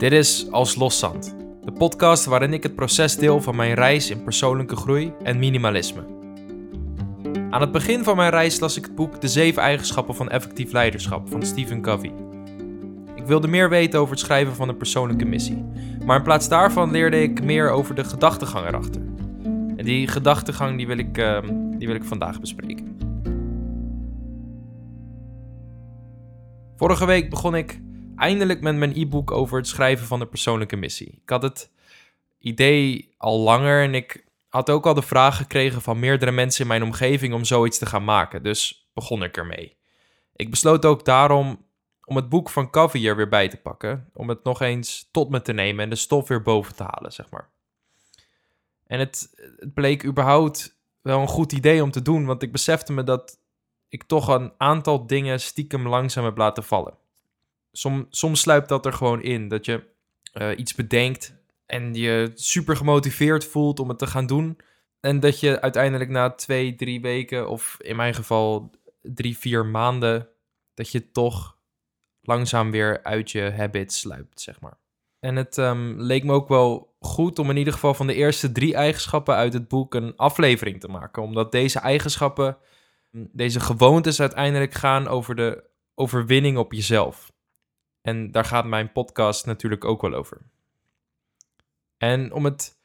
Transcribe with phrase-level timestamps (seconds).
[0.00, 4.22] Dit is Als Loszand, de podcast waarin ik het proces deel van mijn reis in
[4.22, 6.04] persoonlijke groei en minimalisme.
[7.50, 10.72] Aan het begin van mijn reis las ik het boek De Zeven Eigenschappen van Effectief
[10.72, 12.12] Leiderschap van Stephen Covey.
[13.14, 15.64] Ik wilde meer weten over het schrijven van een persoonlijke missie,
[16.04, 19.02] maar in plaats daarvan leerde ik meer over de gedachtegang erachter.
[19.76, 21.38] En die gedachtegang die wil ik, uh,
[21.78, 22.96] die wil ik vandaag bespreken.
[26.76, 27.80] Vorige week begon ik
[28.20, 31.20] eindelijk met mijn e-book over het schrijven van een persoonlijke missie.
[31.22, 31.70] Ik had het
[32.38, 36.68] idee al langer en ik had ook al de vraag gekregen van meerdere mensen in
[36.68, 38.42] mijn omgeving om zoiets te gaan maken.
[38.42, 39.76] Dus begon ik ermee.
[40.36, 41.64] Ik besloot ook daarom
[42.04, 44.10] om het boek van Covey er weer bij te pakken.
[44.14, 47.12] Om het nog eens tot me te nemen en de stof weer boven te halen,
[47.12, 47.48] zeg maar.
[48.86, 52.92] En het, het bleek überhaupt wel een goed idee om te doen, want ik besefte
[52.92, 53.38] me dat
[53.88, 56.99] ik toch een aantal dingen stiekem langzaam heb laten vallen.
[57.72, 59.82] Som, soms sluipt dat er gewoon in, dat je
[60.34, 61.34] uh, iets bedenkt
[61.66, 64.58] en je super gemotiveerd voelt om het te gaan doen.
[65.00, 68.70] En dat je uiteindelijk na twee, drie weken, of in mijn geval
[69.02, 70.28] drie, vier maanden,
[70.74, 71.58] dat je toch
[72.20, 74.78] langzaam weer uit je habit sluipt, zeg maar.
[75.20, 78.52] En het um, leek me ook wel goed om in ieder geval van de eerste
[78.52, 81.22] drie eigenschappen uit het boek een aflevering te maken.
[81.22, 82.56] Omdat deze eigenschappen,
[83.10, 87.32] deze gewoontes uiteindelijk gaan over de overwinning op jezelf.
[88.02, 90.40] En daar gaat mijn podcast natuurlijk ook wel over.
[91.96, 92.80] En om het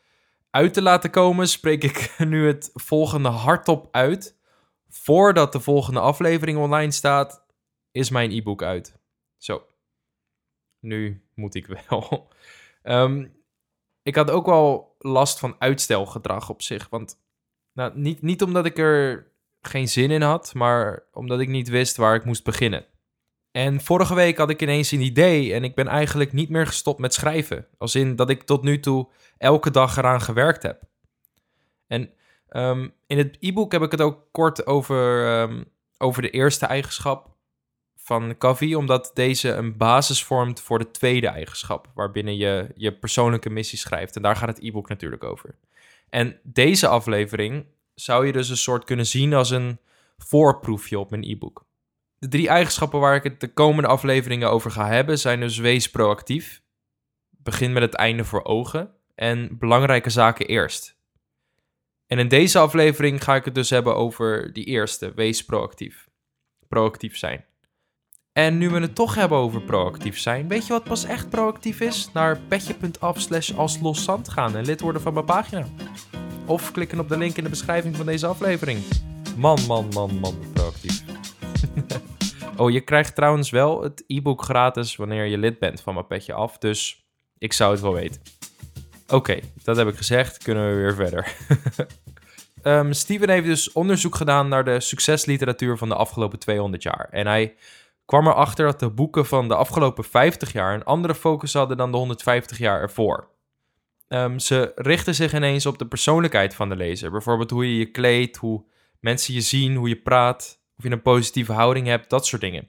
[0.50, 4.40] uit te laten komen, spreek ik nu het volgende hardop uit.
[4.90, 7.46] Voordat de volgende aflevering online staat,
[7.92, 9.00] is mijn e-book uit.
[9.38, 9.66] Zo.
[10.80, 12.32] Nu moet ik wel.
[12.84, 13.44] um,
[14.04, 16.90] ik had ook wel last van uitstelgedrag op zich.
[16.90, 17.20] Want
[17.74, 21.98] nou, niet, niet omdat ik er geen zin in had, maar omdat ik niet wist
[21.98, 22.86] waar ik moest beginnen.
[23.56, 27.00] En vorige week had ik ineens een idee en ik ben eigenlijk niet meer gestopt
[27.00, 27.68] met schrijven.
[27.78, 30.84] Als in dat ik tot nu toe elke dag eraan gewerkt heb.
[31.88, 32.10] En
[32.50, 35.66] um, in het e-book heb ik het ook kort over, um,
[35.98, 37.36] over de eerste eigenschap
[37.96, 43.50] van Covey, omdat deze een basis vormt voor de tweede eigenschap, waarbinnen je je persoonlijke
[43.50, 44.16] missie schrijft.
[44.16, 45.56] En daar gaat het e-book natuurlijk over.
[46.10, 49.80] En deze aflevering zou je dus een soort kunnen zien als een
[50.18, 51.66] voorproefje op mijn e-book.
[52.18, 55.90] De drie eigenschappen waar ik het de komende afleveringen over ga hebben zijn dus wees
[55.90, 56.62] proactief,
[57.30, 60.98] begin met het einde voor ogen en belangrijke zaken eerst.
[62.08, 66.10] En in deze aflevering ga ik het dus hebben over die eerste, wees proactief.
[66.68, 67.46] Proactief zijn.
[68.34, 71.80] En nu we het toch hebben over proactief zijn, weet je wat pas echt proactief
[71.80, 72.10] is?
[72.14, 75.68] Naar petje.af slash als loszand gaan en lid worden van mijn pagina.
[76.46, 78.80] Of klikken op de link in de beschrijving van deze aflevering.
[79.38, 80.95] Man, man, man, man, proactief.
[82.58, 86.34] Oh, je krijgt trouwens wel het e-book gratis wanneer je lid bent van mijn petje
[86.34, 87.06] af, dus
[87.38, 88.22] ik zou het wel weten.
[89.08, 91.36] Oké, dat heb ik gezegd, kunnen we weer verder.
[92.64, 97.08] um, Steven heeft dus onderzoek gedaan naar de succesliteratuur van de afgelopen 200 jaar.
[97.12, 97.56] En hij
[98.06, 101.92] kwam erachter dat de boeken van de afgelopen 50 jaar een andere focus hadden dan
[101.92, 103.34] de 150 jaar ervoor.
[104.08, 107.12] Um, ze richten zich ineens op de persoonlijkheid van de lezer.
[107.12, 108.66] Bijvoorbeeld hoe je je kleedt, hoe
[109.00, 112.68] mensen je zien, hoe je praat, of je een positieve houding hebt, dat soort dingen.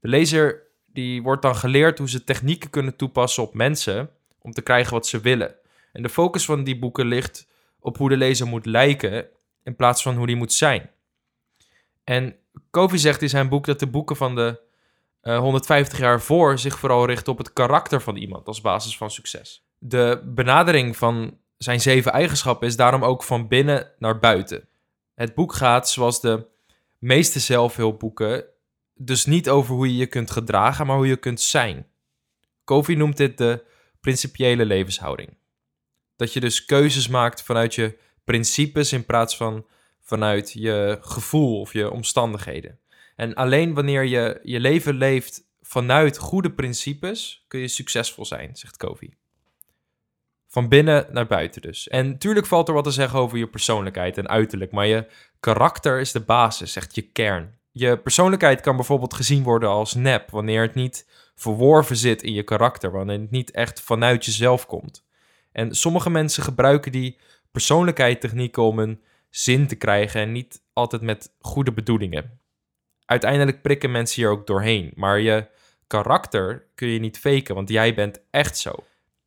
[0.00, 4.62] De lezer die wordt dan geleerd hoe ze technieken kunnen toepassen op mensen om te
[4.62, 5.54] krijgen wat ze willen.
[5.92, 7.48] En de focus van die boeken ligt
[7.80, 9.26] op hoe de lezer moet lijken
[9.62, 10.90] in plaats van hoe die moet zijn.
[12.04, 12.36] En
[12.70, 14.60] Covey zegt in zijn boek dat de boeken van de
[15.22, 19.10] uh, 150 jaar voor zich vooral richten op het karakter van iemand als basis van
[19.10, 19.64] succes.
[19.78, 24.68] De benadering van zijn zeven eigenschappen is daarom ook van binnen naar buiten.
[25.14, 26.46] Het boek gaat, zoals de
[27.00, 28.44] meeste zelfhulpboeken,
[28.94, 31.86] dus niet over hoe je je kunt gedragen, maar hoe je kunt zijn.
[32.64, 33.64] Covey noemt dit de
[34.00, 35.36] principiële levenshouding.
[36.16, 39.66] Dat je dus keuzes maakt vanuit je principes in plaats van
[40.00, 42.78] vanuit je gevoel of je omstandigheden.
[43.16, 48.76] En alleen wanneer je je leven leeft vanuit goede principes, kun je succesvol zijn, zegt
[48.76, 49.19] Covey.
[50.50, 51.88] Van binnen naar buiten dus.
[51.88, 55.06] En natuurlijk valt er wat te zeggen over je persoonlijkheid en uiterlijk, maar je
[55.40, 57.58] karakter is de basis, zegt je kern.
[57.70, 62.42] Je persoonlijkheid kan bijvoorbeeld gezien worden als nep, wanneer het niet verworven zit in je
[62.42, 65.06] karakter, wanneer het niet echt vanuit jezelf komt.
[65.52, 67.18] En sommige mensen gebruiken die
[67.50, 72.40] persoonlijkheidstechnieken om een zin te krijgen en niet altijd met goede bedoelingen.
[73.04, 75.46] Uiteindelijk prikken mensen hier ook doorheen, maar je
[75.86, 78.72] karakter kun je niet faken, want jij bent echt zo.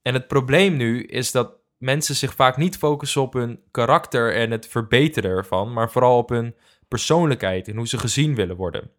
[0.03, 4.51] En het probleem nu is dat mensen zich vaak niet focussen op hun karakter en
[4.51, 6.55] het verbeteren ervan, maar vooral op hun
[6.87, 8.91] persoonlijkheid en hoe ze gezien willen worden.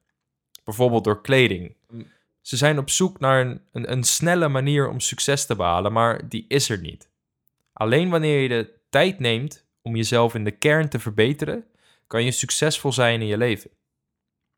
[0.64, 1.76] Bijvoorbeeld door kleding.
[2.40, 6.28] Ze zijn op zoek naar een, een, een snelle manier om succes te behalen, maar
[6.28, 7.10] die is er niet.
[7.72, 11.64] Alleen wanneer je de tijd neemt om jezelf in de kern te verbeteren,
[12.06, 13.70] kan je succesvol zijn in je leven.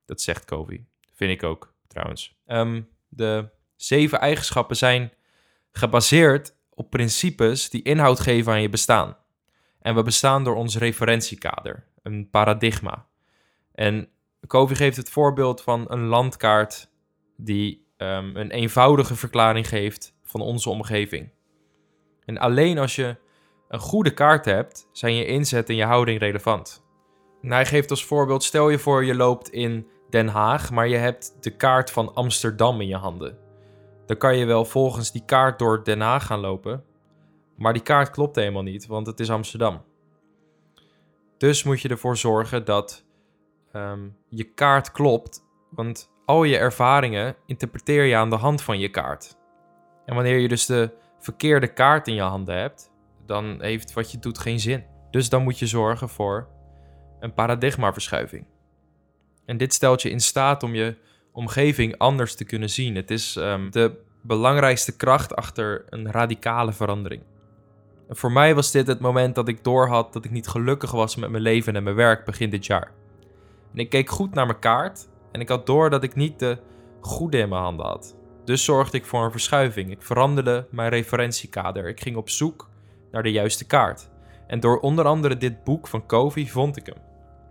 [0.05, 0.85] Dat zegt Covey.
[1.15, 2.37] Vind ik ook, trouwens.
[2.47, 5.13] Ehm, de zeven eigenschappen zijn
[5.77, 9.17] gebaseerd op principes die inhoud geven aan je bestaan.
[9.81, 13.07] En we bestaan door ons referentiekader, een paradigma.
[13.75, 14.09] En
[14.47, 16.91] Covey geeft het voorbeeld van een landkaart
[17.37, 21.31] die ehm, een eenvoudige verklaring geeft van onze omgeving.
[22.25, 23.17] En alleen als je
[23.69, 26.85] een goede kaart hebt, zijn je inzet en je houding relevant.
[27.43, 30.97] En hij geeft als voorbeeld: stel je voor je loopt in Den Haag, maar je
[30.97, 33.46] hebt de kaart van Amsterdam in je handen.
[34.07, 36.85] Dan kan je wel volgens die kaart door Den Haag gaan lopen,
[37.57, 39.83] maar die kaart klopt helemaal niet, want het is Amsterdam.
[41.39, 43.05] Dus moet je ervoor zorgen dat
[43.73, 48.89] ehm, je kaart klopt, want al je ervaringen interpreteer je aan de hand van je
[48.89, 49.37] kaart.
[50.05, 52.91] En wanneer je dus de verkeerde kaart in je handen hebt,
[53.27, 54.85] dan heeft wat je doet geen zin.
[55.11, 56.49] Dus dan moet je zorgen voor
[57.21, 58.47] een paradigmaverschuiving.
[59.47, 60.97] En dit stelt je in staat om je
[61.37, 62.97] omgeving anders te kunnen zien.
[62.97, 63.93] Het is ehm, de
[64.23, 67.23] belangrijkste kracht achter een radicale verandering.
[68.09, 71.17] En voor mij was dit het moment dat ik doorhad dat ik niet gelukkig was
[71.17, 72.91] met mijn leven en mijn werk begin dit jaar.
[73.73, 76.59] En ik keek goed naar mijn kaart en ik had door dat ik niet de
[77.01, 78.17] goede in mijn handen had.
[78.45, 79.91] Dus zorgde ik voor een verschuiving.
[79.91, 81.89] Ik veranderde mijn referentiekader.
[81.89, 82.69] Ik ging op zoek
[83.11, 84.09] naar de juiste kaart.
[84.47, 87.03] En door onder andere dit boek van Covey vond ik hem.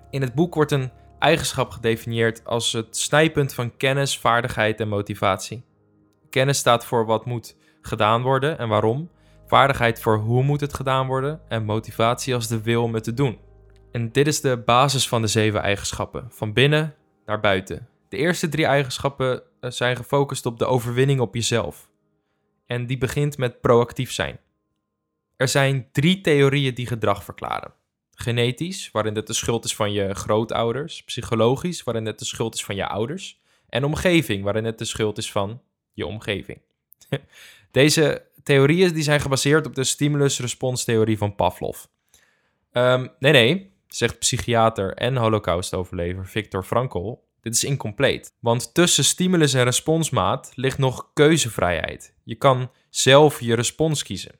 [0.10, 5.64] In het boek wordt een eigenschap gedefinieerd als het snijpunt van kennis, vaardigheid en motivatie.
[6.30, 9.10] Kennis staat voor wat moet gedaan worden en waarom.
[9.48, 11.42] Vaardigheid voor hoe moet het gedaan worden.
[11.48, 13.40] En motivatie als de wil om het te doen.
[13.92, 16.96] En dit is de basis van de zeven eigenschappen, van binnen
[17.26, 17.88] naar buiten.
[18.10, 21.90] De eerste drie eigenschappen eh, zijn gefocust op de overwinning op jezelf.
[22.66, 24.40] En die begint met proactief zijn.
[25.38, 27.74] Er zijn drie theorieën die gedrag verklaren.
[28.16, 31.04] Genetisch, waarin het de schuld is van je grootouders.
[31.04, 33.42] Psychologisch, waarin het de schuld is van je ouders.
[33.70, 35.62] En omgeving, waarin het de schuld is van
[35.94, 36.62] je omgeving.
[37.72, 41.84] Deze theorieën die zijn gebaseerd op de stimulus-responstheorie van Pavlov.
[42.72, 47.14] Um, nee, nee, zegt psychiater en holocaustoverlever Viktor Frankl.
[47.42, 48.34] Dit is incompleet.
[48.40, 52.14] Want tussen stimulus en responsmaat ligt nog keuzevrijheid.
[52.24, 54.40] Je kan zelf je respons kiezen.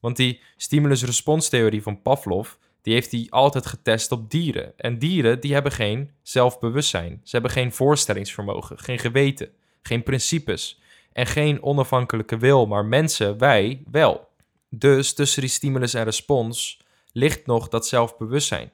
[0.00, 4.78] Want die stimulus-responstheorie van Pavlov, die heeft hij altijd getest op dieren.
[4.78, 7.20] En dieren, die hebben geen zelfbewustzijn.
[7.24, 9.50] Ze hebben geen voorstellingsvermogen, geen geweten,
[9.82, 10.80] geen principes
[11.12, 12.66] en geen onafhankelijke wil.
[12.66, 14.28] Maar mensen, wij, wel.
[14.68, 16.80] Dus tussen die stimulus en respons
[17.12, 18.72] ligt nog dat zelfbewustzijn.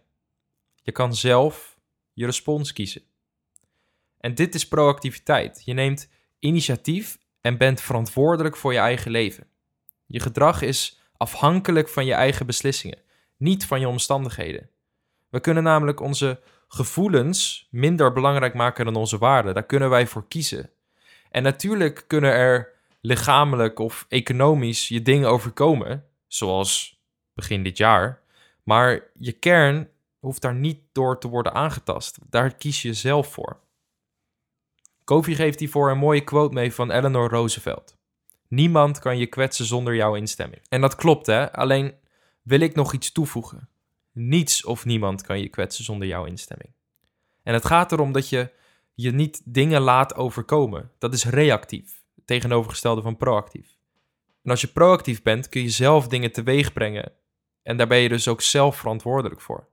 [0.83, 1.79] Je kan zelf
[2.13, 3.03] je respons kiezen.
[4.21, 5.63] En dit is proactiviteit.
[5.65, 6.09] Je neemt
[6.39, 9.47] initiatief en bent verantwoordelijk voor je eigen leven.
[10.07, 12.99] Je gedrag is afhankelijk van je eigen beslissingen,
[13.38, 14.70] niet van je omstandigheden.
[15.29, 19.55] We kunnen namelijk onze gevoelens minder belangrijk maken dan onze waarden.
[19.55, 20.70] Daar kunnen wij voor kiezen.
[21.31, 27.00] En natuurlijk kunnen er lichamelijk of economisch je dingen overkomen, zoals
[27.32, 28.23] begin dit jaar.
[28.62, 29.88] Maar je kern
[30.19, 32.19] hoeft daar niet door te worden aangetast.
[32.31, 33.61] Daar kies je zelf voor.
[35.05, 37.96] Kofi geeft hiervoor een mooie quote mee van Eleanor Roosevelt.
[38.49, 40.62] Niemand kan je kwetsen zonder jouw instemming.
[40.68, 41.52] En dat klopt, hè?
[41.52, 41.95] Alleen
[42.49, 43.69] wil ik nog iets toevoegen.
[44.12, 46.73] Niets of niemand kan je kwetsen zonder jouw instemming.
[47.43, 48.50] En het gaat erom dat je
[48.95, 50.90] je niet dingen laat overkomen.
[50.99, 53.76] Dat is reactief, tegenovergestelde van proactief.
[54.43, 57.12] En als je proactief bent, kun je zelf dingen teweeg brengen.
[57.62, 59.69] En daar ben je dus ook zelf verantwoordelijk voor.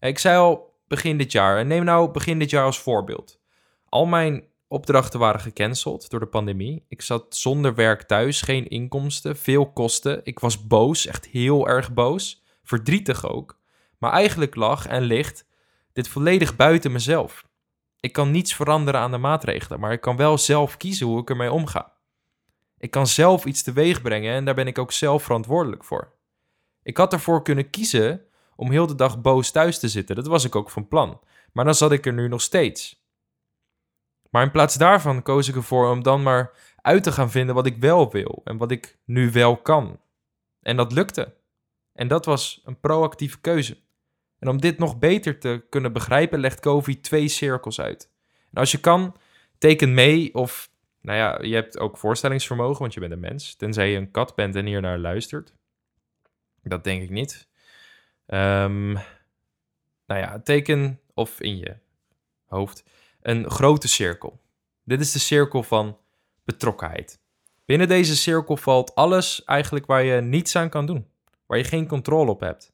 [0.00, 3.40] Ik zei al begin dit jaar, en neem nou begin dit jaar als voorbeeld.
[3.84, 6.84] Al mijn opdrachten waren gecanceld door de pandemie.
[6.88, 10.20] Ik zat zonder werk thuis, geen inkomsten, veel kosten.
[10.24, 12.42] Ik was boos, echt heel erg boos.
[12.62, 13.58] Verdrietig ook.
[13.98, 15.46] Maar eigenlijk lag en ligt
[15.92, 17.46] dit volledig buiten mezelf.
[18.00, 21.30] Ik kan niets veranderen aan de maatregelen, maar ik kan wel zelf kiezen hoe ik
[21.30, 21.92] ermee omga.
[22.78, 26.12] Ik kan zelf iets teweeg brengen en daar ben ik ook zelf verantwoordelijk voor.
[26.82, 28.22] Ik had ervoor kunnen kiezen
[28.56, 30.16] om heel de dag boos thuis te zitten.
[30.16, 31.20] Dat was ik ook van plan.
[31.52, 32.97] Maar dan zat ik er nu nog steeds.
[34.30, 37.66] Maar in plaats daarvan koos ik ervoor om dan maar uit te gaan vinden wat
[37.66, 40.00] ik wel wil en wat ik nu wel kan.
[40.62, 41.34] En dat lukte.
[41.92, 43.78] En dat was een proactieve keuze.
[44.38, 48.10] En om dit nog beter te kunnen begrijpen, legt Covey twee cirkels uit.
[48.52, 49.16] En als je kan,
[49.58, 50.70] teken mee of,
[51.00, 53.54] nou ja, je hebt ook voorstellingsvermogen, want je bent een mens.
[53.54, 55.54] Tenzij je een kat bent en hier naar luistert.
[56.62, 57.48] Dat denk ik niet.
[58.26, 58.92] Um,
[60.06, 61.76] nou ja, teken of in je
[62.44, 62.84] hoofd
[63.28, 64.40] een grote cirkel.
[64.84, 65.98] Dit is de cirkel van
[66.44, 67.20] betrokkenheid.
[67.64, 71.06] Binnen deze cirkel valt alles eigenlijk waar je niets aan kan doen,
[71.46, 72.72] waar je geen controle op hebt.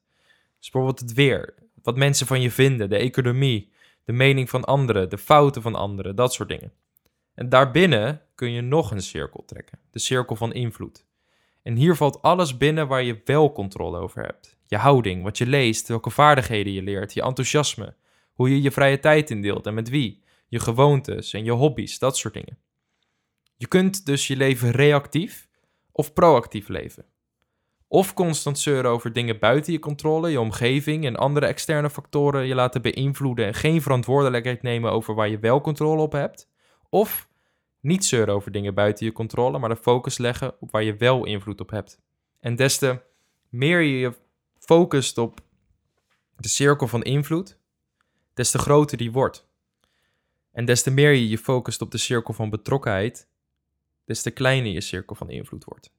[0.58, 3.72] Dus bijvoorbeeld het weer, wat mensen van je vinden, de economie,
[4.04, 6.72] de mening van anderen, de fouten van anderen, dat soort dingen.
[7.34, 11.04] En daarbinnen kun je nog een cirkel trekken, de cirkel van invloed.
[11.62, 14.56] En hier valt alles binnen waar je wel controle over hebt.
[14.66, 17.94] Je houding, wat je leest, welke vaardigheden je leert, je enthousiasme,
[18.32, 22.16] hoe je je vrije tijd indeelt en met wie, je gewoontes en je hobby's, dat
[22.16, 22.58] soort dingen.
[23.56, 25.48] Je kunt dus je leven reactief
[25.92, 27.04] of proactief leven.
[27.88, 32.54] Of constant zeuren over dingen buiten je controle, je omgeving en andere externe factoren je
[32.54, 36.50] laten beïnvloeden en geen verantwoordelijkheid nemen over waar je wel controle op hebt.
[36.88, 37.28] Of
[37.80, 41.24] niet zeuren over dingen buiten je controle, maar de focus leggen op waar je wel
[41.24, 41.98] invloed op hebt.
[42.40, 43.00] En des te
[43.48, 44.14] meer je je
[44.58, 45.40] focust op
[46.36, 47.58] de cirkel van invloed,
[48.34, 49.48] des te groter die wordt.
[50.54, 53.28] En des te meer je je focust op de cirkel van betrokkenheid,
[54.04, 55.92] des te kleiner je cirkel van invloed wordt.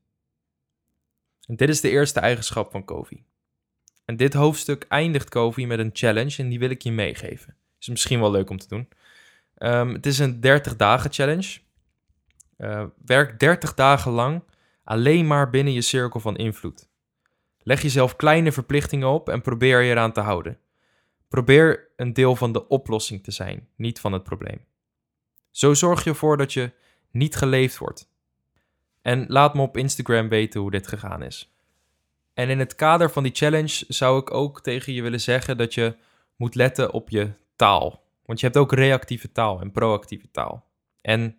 [1.48, 3.24] En dit is de eerste eigenschap van Kofi.
[4.06, 7.56] En dit hoofdstuk eindigt Kofi met een challenge en die wil ik je meegeven.
[7.80, 8.90] Is misschien wel leuk om te doen.
[9.58, 11.60] Um, het is een 30 dagen challenge.
[12.58, 14.44] Uh, werk 30 dagen lang
[14.84, 16.90] alleen maar binnen je cirkel van invloed.
[17.64, 20.60] Leg jezelf kleine verplichtingen op en probeer je eraan te houden.
[21.28, 24.66] Probeer een deel van de oplossing te zijn, niet van het probleem.
[25.52, 26.72] Zo zorg je ervoor dat je
[27.12, 28.10] niet geleefd wordt.
[29.02, 31.56] En laat me op Instagram weten hoe dit gegaan is.
[32.34, 35.74] En in het kader van die challenge zou ik ook tegen je willen zeggen dat
[35.74, 35.98] je
[36.36, 38.04] moet letten op je taal.
[38.26, 40.68] Want je hebt ook reactieve taal en proactieve taal.
[41.02, 41.38] En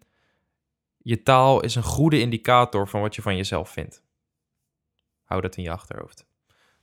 [0.98, 4.02] je taal is een goede indicator van wat je van jezelf vindt.
[5.22, 6.26] Hou dat in je achterhoofd.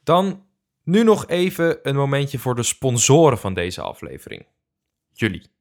[0.04, 0.46] Dan
[0.84, 4.46] nu nog even een momentje voor de sponsoren van deze aflevering.
[5.12, 5.52] Jullie.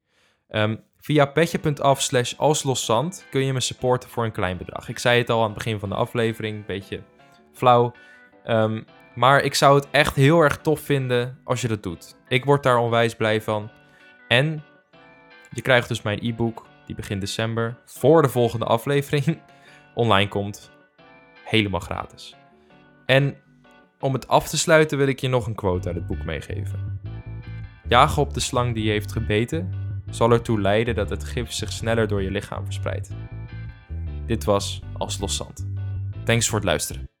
[0.49, 4.89] Um, via petje.af slash alsloszand kun je me supporten voor een klein bedrag.
[4.89, 7.03] Ik zei het al aan het begin van de aflevering, een beetje
[7.53, 7.93] flauw.
[8.43, 8.81] Ehm,
[9.15, 12.15] maar ik zou het echt heel erg tof vinden als je dat doet.
[12.27, 13.71] Ik word daar onwijs blij van.
[14.27, 14.63] En
[15.49, 19.41] je krijgt dus mijn e-book, die begin december, voor de volgende aflevering
[19.93, 20.71] online komt.
[21.43, 22.35] Helemaal gratis.
[23.05, 23.42] En
[24.03, 26.99] om het af te sluiten wil ik je nog een quote uit het boek meegeven.
[27.87, 31.71] Jagen op de slang die je heeft gebeten zal ertoe leiden dat het gif zich
[31.71, 33.09] sneller door je lichaam verspreidt.
[34.25, 35.67] Dit was Als Loszand.
[36.23, 37.12] Thanks voor het luisteren.